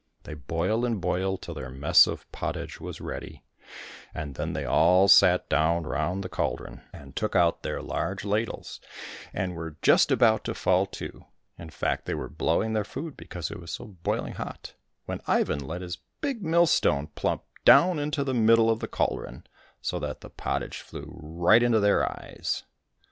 [0.23, 3.43] They boiled and boiled till their mess of pottage was ready,
[4.15, 7.35] and then they all sat down round the cauldron 229 COSSACK FAIRY TALES and took
[7.35, 8.81] out their large ladles,
[9.31, 11.25] and were just about to fall to—
[11.59, 14.73] in fact they were blowing their food because it was so boiling hot—
[15.07, 19.45] ^when Ivan let his big millstone plump down into the middle of the cauldron,
[19.83, 22.63] so that the pottage flew right into their eyes.